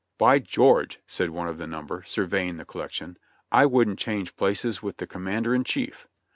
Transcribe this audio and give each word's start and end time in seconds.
''By 0.19 0.41
George!" 0.41 0.99
said 1.05 1.29
one 1.29 1.47
of 1.47 1.57
the 1.59 1.67
number, 1.67 2.01
surveying 2.07 2.57
the 2.57 2.65
collec 2.65 2.89
tion, 2.91 3.17
"I 3.51 3.67
wouldn't 3.67 3.99
change 3.99 4.35
places 4.35 4.81
with 4.81 4.97
the 4.97 5.05
commander 5.05 5.53
in 5.53 5.63
chief!" 5.63 6.07